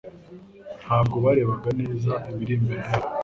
Ntabwo 0.81 1.15
barebaga 1.25 1.69
neza 1.81 2.11
ibiri 2.31 2.53
imbere 2.57 2.81
yabo. 2.89 3.07